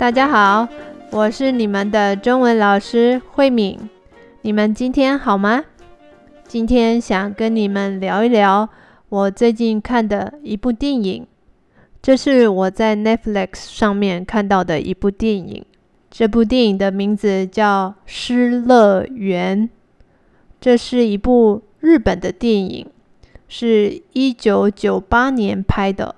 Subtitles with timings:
[0.00, 0.66] 大家好，
[1.10, 3.78] 我是你们的中文老师慧敏。
[4.40, 5.62] 你们今天好吗？
[6.48, 8.66] 今天想跟你们聊一聊
[9.10, 11.26] 我最近看的一部电影。
[12.00, 15.66] 这是我在 Netflix 上面看到的一部电影。
[16.10, 19.68] 这部电影的名字叫《失乐园》。
[20.58, 22.86] 这是一部日本的电影，
[23.48, 26.14] 是一九九八年拍的。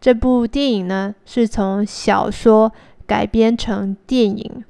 [0.00, 2.72] 这部电影呢，是从小说。
[3.06, 4.64] 改编成电影，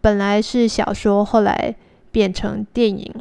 [0.00, 1.74] 本来是小说，后来
[2.10, 3.12] 变成电影。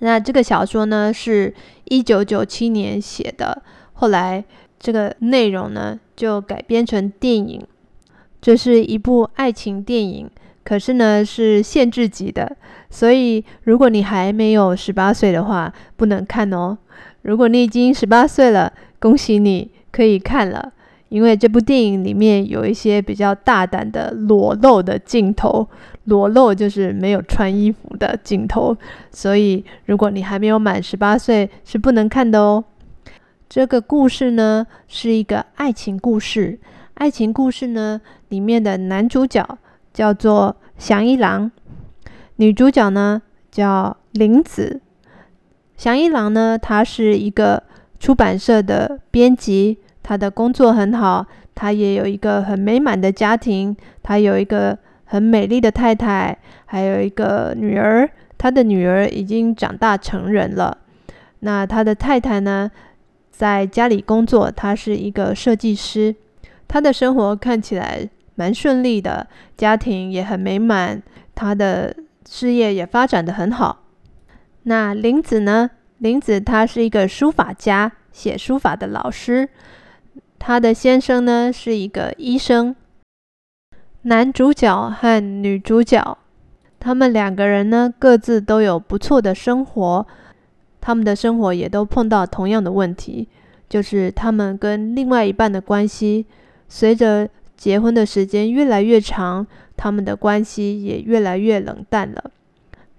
[0.00, 3.62] 那这个小说呢，是一九九七年写的，
[3.94, 4.44] 后来
[4.78, 7.66] 这个内容呢就改编成电影。
[8.40, 10.30] 这是一部爱情电影，
[10.62, 12.56] 可是呢是限制级的，
[12.88, 16.78] 所以如果你还没有十八岁的话，不能看哦。
[17.22, 20.72] 如果你已经十八岁了，恭喜你可以看了。
[21.08, 25.66] 因为这部电影里面有一些比较大胆的裸露的镜头，
[26.04, 28.76] 裸露就是没有穿衣服的镜头，
[29.10, 32.62] 所以如果你还没有满十八岁是不能看的哦。
[33.48, 36.58] 这个故事呢是一个爱情故事，
[36.94, 39.58] 爱情故事呢里面的男主角
[39.94, 41.50] 叫做祥一郎，
[42.36, 44.82] 女主角呢叫林子。
[45.78, 47.62] 祥一郎呢，他是一个
[47.98, 49.78] 出版社的编辑。
[50.08, 58.08] 他的工作很好，他也有一个很美满的家庭，他有一个很美丽的太太，还有一个女儿。
[58.38, 60.78] 他的女儿已经长大成人了。
[61.40, 62.70] 那他的太太呢，
[63.30, 66.16] 在家里工作，他是一个设计师。
[66.66, 69.26] 他的生活看起来蛮顺利的，
[69.58, 71.02] 家庭也很美满，
[71.34, 71.94] 他的
[72.26, 73.84] 事业也发展的很好。
[74.62, 75.68] 那林子呢？
[75.98, 79.46] 林子他是一个书法家，写书法的老师。
[80.38, 82.74] 他的先生呢是一个医生。
[84.02, 86.16] 男主角和女主角，
[86.78, 90.06] 他们两个人呢各自都有不错的生活，
[90.80, 93.28] 他们的生活也都碰到同样的问题，
[93.68, 96.24] 就是他们跟另外一半的关系，
[96.68, 99.46] 随着结婚的时间越来越长，
[99.76, 102.30] 他们的关系也越来越冷淡了。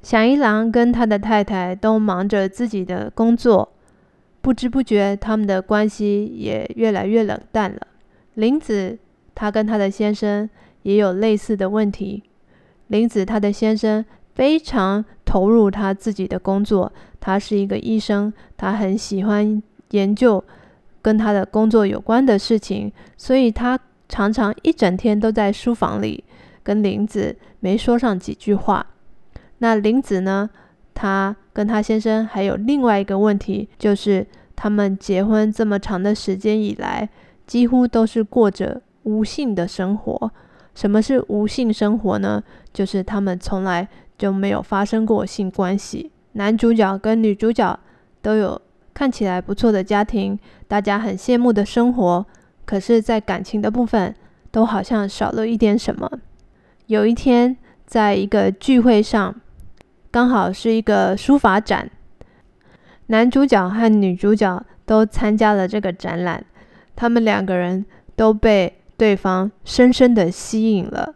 [0.03, 3.69] 响一郎跟他的太太都忙着自己的工作。
[4.49, 7.79] 不知不觉，他们的关系也越来越冷淡了。
[8.33, 8.97] 林子，
[9.35, 10.49] 她跟她的先生
[10.81, 12.23] 也有类似的问题。
[12.87, 19.61] 林子，她的先生非常投入他自己的工作，他是一个医生，他很喜欢
[19.91, 20.43] 研究
[20.99, 26.23] 跟他的工作有关的事情，所以他常常一整天都在书房里，
[26.63, 28.83] 跟林子没说上几句话。
[29.59, 30.49] 那林子呢？
[30.95, 34.25] 他跟他先生还有另外一个问题，就是
[34.55, 37.09] 他们结婚这么长的时间以来，
[37.45, 40.31] 几乎都是过着无性的生活。
[40.73, 42.41] 什么是无性生活呢？
[42.71, 43.85] 就是他们从来
[44.17, 46.09] 就没有发生过性关系。
[46.31, 47.77] 男主角跟女主角
[48.21, 48.61] 都有
[48.93, 52.25] 看起来不错的家庭，大家很羡慕的生活，
[52.63, 54.15] 可是，在感情的部分，
[54.49, 56.09] 都好像少了一点什么。
[56.85, 59.35] 有一天，在一个聚会上。
[60.11, 61.87] 刚好是一个书法展，
[63.07, 66.43] 男主角和女主角都参加了这个展览，
[66.95, 71.13] 他们两个人都被对方深深的吸引了，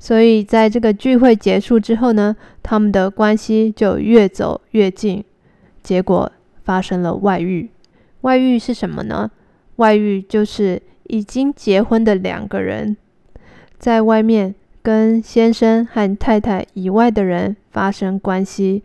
[0.00, 5.24] 所以在这个聚会结束之后呢，他们的关系就越走越近，
[5.82, 6.30] 结果
[6.64, 7.70] 发生了外遇。
[8.22, 9.30] 外遇是什么呢？
[9.76, 12.96] 外遇就是已经结婚的两个人
[13.78, 14.56] 在外面。
[14.82, 18.82] 跟先生和太太以外的人发生关系，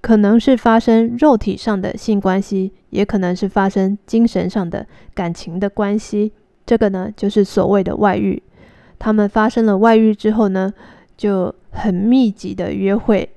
[0.00, 6.32] 可能是发生肉体上的性关系，也可能是发生精神上的感情的关系。
[6.66, 8.42] 这个呢，就是所谓的外遇。
[8.98, 10.72] 他们发生了外遇之后呢，
[11.16, 13.28] 就很密集的约会。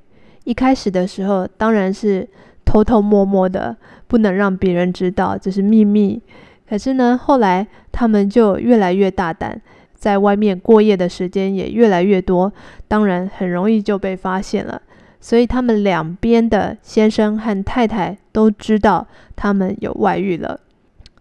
[0.45, 2.27] 一开始的时候，当然是
[2.65, 3.77] 偷偷摸摸的，
[4.07, 6.21] 不能让别人知道，这是秘密。
[6.67, 9.61] 可是呢，后来他们就越来越大胆。
[9.97, 12.53] 在外面过夜的时间也越来越多，
[12.87, 14.81] 当然很容易就被发现了。
[15.19, 20.59] 所以他们两边的先生和太太都知道他们有外遇了。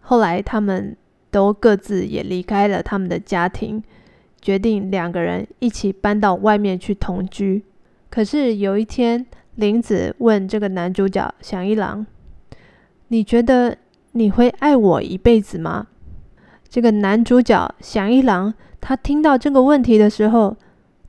[0.01, 0.95] 后来他们
[1.31, 3.83] 都各自也离开了他们的家庭，
[4.39, 7.63] 决定两个人一起搬到外面去同居。
[8.09, 9.25] 可是有一天，
[9.55, 12.05] 林子问这个男主角祥一郎
[13.09, 13.75] ：“你觉得
[14.11, 15.87] 你会爱我一辈子吗？”
[16.69, 18.53] 这个男主角祥一郎。
[18.79, 20.55] 他听到这个问题的时候，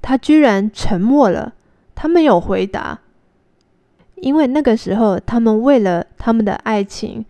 [0.00, 1.52] 他居然沉默了。
[1.94, 3.00] 他没有回答，
[4.16, 7.24] 因为那个时候他们为了他们的爱情，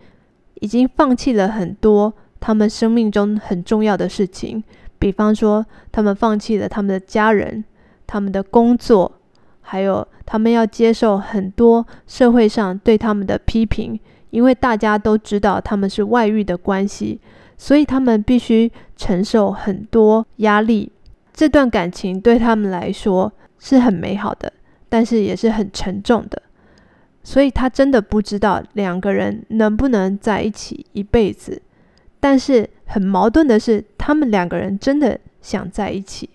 [0.60, 4.62] 已经放弃了很多他们生命中很重要的事情，
[4.98, 7.64] 比方说，他们放弃了他们的家人、
[8.06, 9.10] 他们的工作，
[9.62, 13.98] 还有他们要接受很多社会上对他们的批评，
[14.28, 17.20] 因为大家都知道他们是外遇的关系，
[17.58, 20.90] 所以他们必须承受很多压力。
[21.34, 24.50] 这段感情对他们来说是很美好的，
[24.88, 26.40] 但是也是很沉重的。
[27.22, 31.60] 所以他真的不知道两个人能不能在一起一辈子。
[32.20, 36.30] 但是很矛盾的是，他们两个人真的想在一起，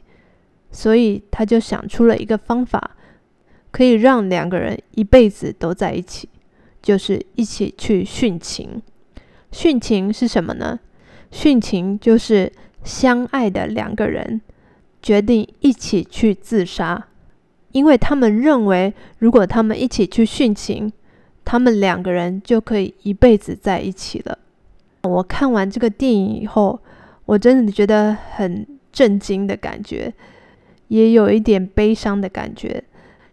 [0.71, 2.91] 所以他就想出了一个方法，
[3.71, 6.29] 可以让两个人一辈子都在一起，
[6.81, 8.81] 就是一起去殉情。
[9.51, 10.79] 殉情是什么呢？
[11.33, 12.53] 殉情就是
[12.83, 14.39] 相爱的两个人
[15.01, 17.07] 决定一起去自杀，
[17.71, 20.93] 因为他们认为，如果他们一起去殉情，
[21.43, 24.37] 他们两个人就可以一辈子在一起了。
[25.01, 26.79] 我看完这个电影以后，
[27.25, 30.13] 我真的觉得很震惊的感觉，
[30.89, 32.83] 也有一点悲伤的感觉。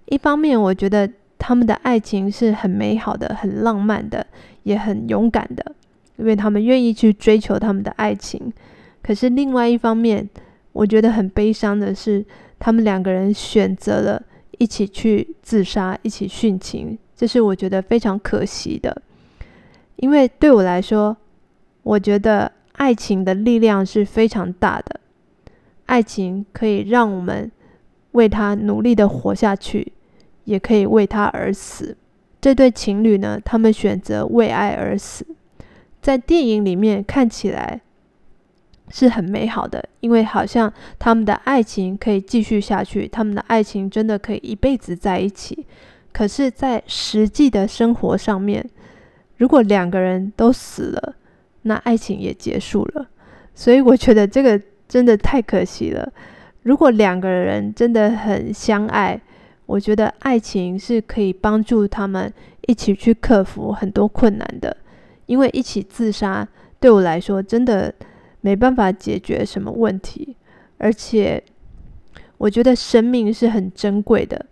[0.06, 1.08] 一方面，我觉得
[1.38, 4.26] 他们的爱情是很美好的、很浪漫的，
[4.62, 5.76] 也很勇敢的，
[6.20, 8.52] 因为他们愿意去追求他们的爱情。
[9.02, 10.28] 可是另外一方面，
[10.72, 12.24] 我觉得很悲伤的是，
[12.58, 14.22] 他们两个人选择了
[14.58, 19.02] 一起去自杀、一起殉情，这是我觉得非常可惜的。
[19.96, 21.16] 因为对我来说，
[21.82, 25.00] 我觉得爱情的力量是非常大的，
[25.86, 27.50] 爱情可以让我们
[28.12, 29.92] 为他努力的活下去，
[30.44, 31.96] 也可以为他而死。
[32.40, 35.26] 这对情侣呢，他们选择为爱而死，
[36.00, 37.80] 在电影里面看起来
[38.90, 45.66] 是很美好的，因为好像他们的爱情可以继续下去，他们的爱情真的可以一辈子在一起。
[46.12, 48.68] 可是，在实际的生活上面，
[49.36, 51.14] 如果两个人都死了，
[51.62, 53.08] 那爱情也结束了，
[53.54, 56.12] 所以我觉得这个真的太可惜了。
[56.64, 59.20] 如果两个人真的很相爱，
[59.66, 62.32] 我觉得爱情是可以帮助他们
[62.66, 64.76] 一起去克服很多困难的。
[65.30, 66.46] 因为一起自杀
[66.80, 67.94] 对我来说真的
[68.40, 70.36] 没办法解决什么问题，
[70.78, 71.40] 而且
[72.36, 74.44] 我觉得生命是很珍贵的，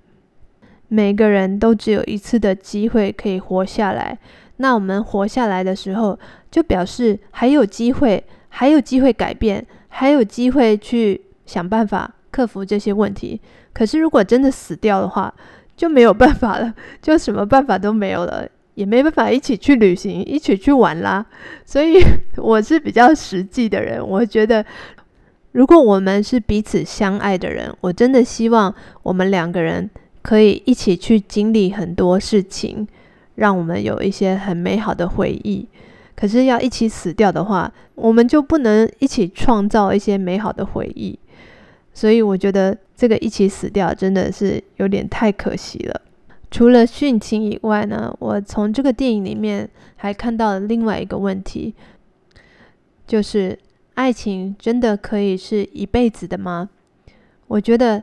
[0.86, 4.16] 每个人都只有一次的机会可以活下来。
[4.58, 6.16] 那我们活下来的时候，
[6.48, 13.40] 就表示还有机会，还有机会改变，还有机会去想办法克服这些问题。
[13.72, 15.34] 可是如果真的死掉的话，
[15.76, 16.72] 就没有办法了，
[17.02, 18.48] 就什么办法都没有了，
[18.78, 21.26] 也没办法一起去旅行，一起去玩啦。
[21.64, 22.00] 所以
[22.38, 24.64] 我是比较实际的人，我觉得
[25.50, 28.72] 如果我们是彼此相爱的人，我真的希望
[29.02, 29.90] 我们两个人
[30.22, 32.86] 可以一起去经历很多事情。
[33.34, 35.64] 让我们有一些很美好的回忆，
[36.16, 41.16] 可是要一起死掉的话，我们就不能一起创造一些美好的回忆。
[41.94, 46.00] 所以我觉得这个一起死掉真的是有点太可惜了。
[46.50, 51.74] 除了殉情以外呢，我从这个电影里面还看到了另外一个问题，
[53.06, 53.58] 就是
[53.94, 56.70] 爱情真的可以是一辈子的吗？
[57.46, 58.02] 我觉得，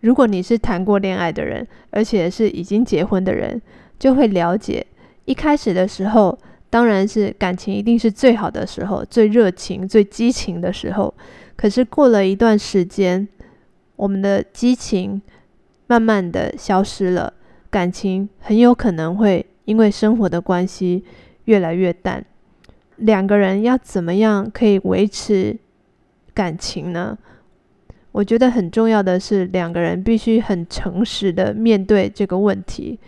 [0.00, 3.60] 如果你是谈过恋爱的人，而且是已经结婚的人。
[3.98, 4.86] 就会了解，
[5.24, 6.38] 一开始的时候，
[6.68, 11.14] 当然是感情一定是最好的时候，最热情、最激情的时候。
[11.56, 13.26] 可是过了一段时间，
[13.96, 15.22] 我们的激情
[15.86, 17.32] 慢慢的消失了，
[17.70, 21.04] 感情很有可能会因为生活的关系
[21.44, 22.24] 越来越淡。
[22.96, 25.56] 两个人要怎么样可以维持
[26.32, 27.18] 感情呢？
[28.12, 32.98] 我觉得很重要的是，两个人必须很诚实的面对这个问题。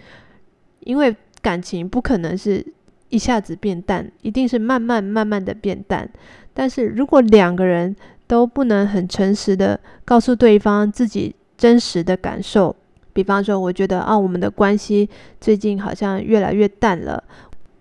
[0.81, 2.65] 因为感情不可能是
[3.09, 6.09] 一下子变淡，一定是慢慢慢慢的变淡。
[6.53, 7.97] 但是如果两个人
[8.27, 12.77] 都不能很诚实的告诉对方自己真实的感受，
[13.19, 15.11] 比方说，我觉得啊，我们的关系
[15.41, 17.21] 最近好像越来越淡了，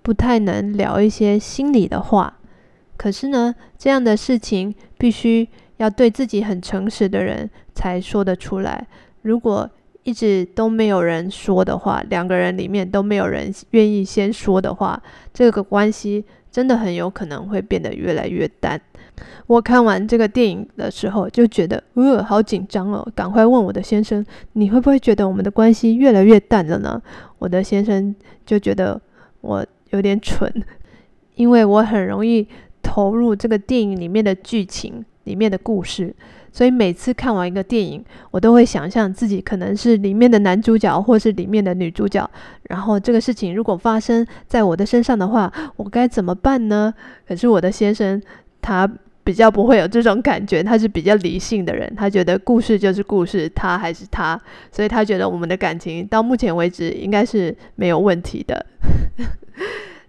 [0.01, 2.39] 不太能聊一些心里的话。
[2.98, 8.88] 可是呢，这样的事情必须要对自己很诚实的人才说得出来。
[9.22, 9.70] 如果
[10.01, 15.00] 一直都没有人说的话，两个人里面都没有人愿意先说的话，
[15.32, 16.25] 这个关系
[16.57, 18.81] 真的很有可能会变得越来越淡。
[19.45, 26.99] 我看完这个电影的时候就觉得，呃，好紧张哦，赶快问我的先生，你会不会觉得我们的关系越来越淡了呢？
[27.37, 28.99] 我的先生就觉得
[29.41, 30.51] 我有点蠢，
[31.35, 32.47] 因为我很容易
[32.81, 36.15] 投入这个电影里面的剧情里面的故事。
[36.51, 42.27] 所以每次看完一个电影，我都会想象自己可能是里面的男主角，或是里面的女主角。
[42.63, 46.91] 然后这个事情如果发生在我的身上的话，我该怎么办呢？
[47.27, 48.19] 可是我的先生
[48.60, 48.89] 他
[49.24, 54.39] 比较不会有这种感觉，他是比较理性的人，他觉得故事就是故事，他还是他，
[54.72, 58.65] 所以他觉得我们的感情到目前为止应该是没有问题的。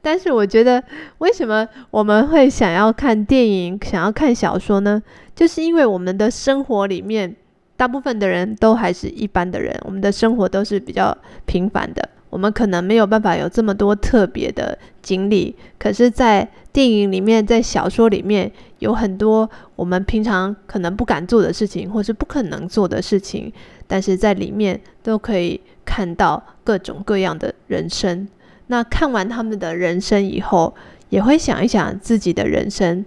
[0.08, 0.82] 但是我觉得，
[1.18, 5.02] 为什么我们会想要看电影、想要看小说呢？
[5.36, 7.36] 就是因为我们的生活里面，
[7.76, 12.08] 大部分的人都还是一般的人，我们的生活都是比较平凡的。
[12.30, 19.46] 我们可能没有办法有这么多特别的经历，可是，在电影里面，在小说里面，有很多
[19.76, 23.52] 我们平常可能不敢做的事情，或是不可能做的事情，
[23.86, 28.26] 但是在里面都可以看到各种各样的人生。
[28.68, 30.74] 那看完他们的人生以后，
[31.10, 33.04] 也会想一想自己的人生，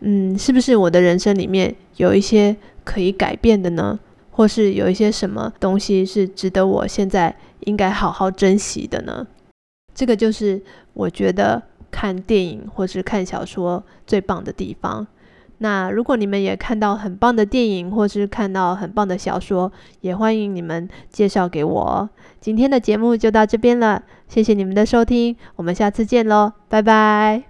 [0.00, 3.98] 嗯，是不是我的人生里面有一些可以改变的呢？
[4.30, 9.26] 或是有一些什么东西是值得我现在应该好好珍惜的呢？
[9.94, 10.62] 这个就是
[10.92, 15.04] 我觉得看电影或是看小说最棒的地方。
[15.58, 22.08] 那如果你们也看到很棒的电影或是看到很棒的小说，也欢迎你们介绍给我。
[22.40, 27.47] 今天的节目就到这边了，谢谢你们的收听，我们下次见喽，拜拜。